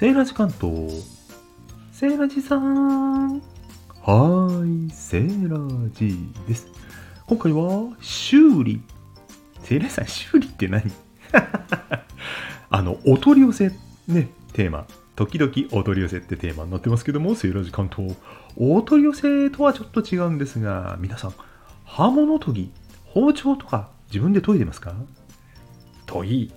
[0.00, 1.04] セーラジ関東。
[1.92, 3.34] セーラジさん。
[3.34, 6.16] はーい、セーラジ
[6.48, 6.68] です。
[7.26, 8.80] 今回は、修理。
[9.62, 10.90] セーラジさん、修理って何？
[12.70, 13.72] あの、お取り寄せ、
[14.08, 14.86] ね、テーマ。
[15.16, 18.16] 時々お取り寄せってテーマになってますけども、セーラジ関東。
[18.56, 21.34] お取り寄せとはちょっと違うんですが、皆さん、
[21.84, 22.72] 刃物研ぎ、
[23.04, 24.94] 包丁とか自分で研いでますか？
[26.06, 26.50] 研い、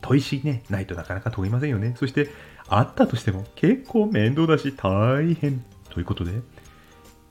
[0.00, 1.94] 砥石ね、ないとなかなか研げませんよね。
[1.98, 2.30] そして、
[2.68, 5.64] あったとしても結構面倒だし大変。
[5.90, 6.32] ということで、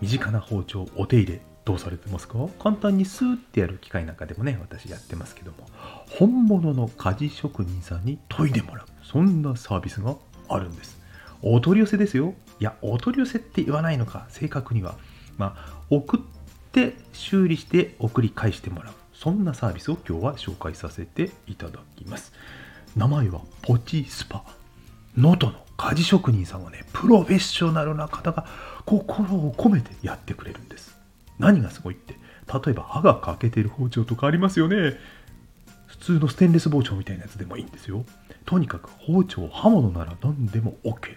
[0.00, 2.38] 身近な包丁、お手入れ、どうされてますか？
[2.58, 5.68] 簡単にスーってやる機械なんかでもね、私やってますけども、
[6.10, 8.86] 本物の鍛冶職人さんに研いでもらう。
[9.02, 10.16] そんなサービスが
[10.48, 10.98] あるんです。
[11.42, 12.34] お取り寄せですよ。
[12.58, 14.96] いや、お取り寄せって言わないのか、正確には。
[15.36, 16.20] まあ、送っ
[16.72, 18.94] て修理して送り返してもらう。
[19.18, 22.32] そんなサービスを今日は紹介させていただきます。
[22.94, 24.44] 名前はポチスパ。
[25.16, 28.46] 能登の鍛冶職人さんはね、プロフェッショナルな方が
[28.86, 30.96] 心を込めてやってくれるんです。
[31.36, 34.96] 何がすごいって、例えば歯が欠けてる包丁とかありますよね。
[35.86, 38.04] 普通のステンレス包丁みたいなやつでもいいんですよ。
[38.44, 41.16] とにかく包丁、刃物なら何でも OK。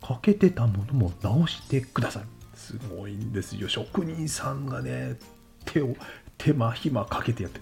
[0.00, 2.26] 欠けてたものも直してくださる。
[2.54, 3.68] すごいんですよ。
[3.68, 5.18] 職人さんがね、
[5.66, 5.94] 手を
[6.42, 7.60] 手間暇かけてやって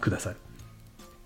[0.00, 0.36] ください。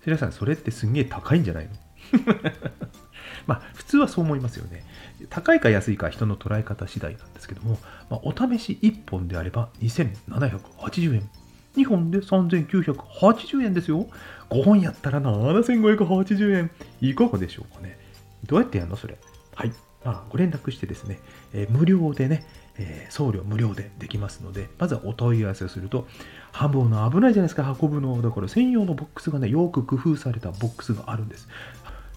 [0.05, 1.71] 皆さん、それってすんげえ高いんじゃないの？
[3.47, 4.83] まあ、普通はそう思いますよね。
[5.29, 7.79] 高いか安いか人の捉え方次第なんですけども、
[8.09, 11.29] まあ、お試し1本であれば2780円。
[11.75, 14.07] 2本で3980円ですよ。
[14.49, 16.71] 5本やったら7580円。
[17.01, 17.97] いかがでしょうかね。
[18.45, 19.17] どうやってやるのそれ？
[19.55, 19.73] はい。
[20.05, 21.19] まあ、ご連絡してですね、
[21.51, 22.45] え、無料でね、
[22.77, 26.07] え、送料無料でできますので、まずはお問い合わせをすると、
[26.51, 28.21] ハムの危ないじゃないですか、運ぶの。
[28.21, 31.47] だから専用のボックスがね、よく工夫されたボックスがあるんです。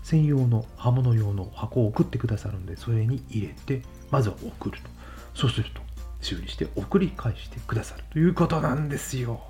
[0.02, 4.90] 専用の刃物用の箱を送ってくださるので、それに入れて、まずは送ると。
[5.34, 5.80] そうすると、
[6.20, 9.40] 修理して送り返してくださるということなんですよ。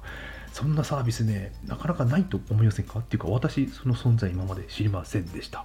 [0.53, 3.01] そんなサービスね、なかなかないと思いませんか？
[3.01, 5.65] っていうか、私、その存在今まで知りませんでした。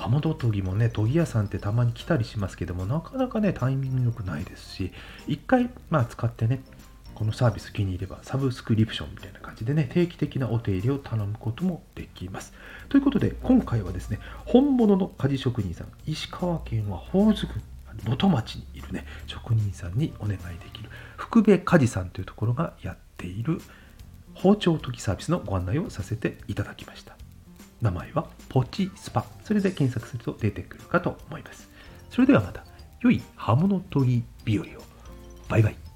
[0.00, 4.92] 刃物研ぎもね、研ぎ屋さんってたまに来たりしますけども、なかなかね、タイミング良くないですし、
[5.26, 6.62] 一回、まあ、使ってね、
[7.14, 12.54] このサービス気に入ればサブスクリプションみたいな感じでね、定期的なお手入れを頼むこともできます。
[12.88, 17.62] ということで、今回はですね、本物の鍛冶職人さん、石川県は宝津郡
[18.04, 20.88] 能登町にいるね、職人さんにお願いできる、
[21.18, 23.60] 福部鍛冶さんというところがやっている
[24.34, 27.19] 包丁研ぎサービスのご案内をさせていただきました。
[27.80, 29.24] 名前はポチスパ。
[29.44, 31.68] それで検索すると出てくるかと思います。
[32.10, 32.64] それではまた、
[33.00, 34.68] 良い刃物研ぎ日和を。
[35.48, 35.89] バイバイ。